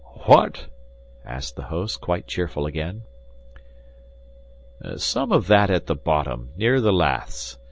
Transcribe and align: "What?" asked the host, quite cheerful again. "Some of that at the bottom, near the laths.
"What?" 0.25 0.65
asked 1.23 1.55
the 1.55 1.61
host, 1.69 2.01
quite 2.01 2.25
cheerful 2.25 2.65
again. 2.65 3.03
"Some 4.97 5.31
of 5.31 5.45
that 5.45 5.69
at 5.69 5.85
the 5.85 5.93
bottom, 5.95 6.49
near 6.57 6.81
the 6.81 6.91
laths. 6.91 7.59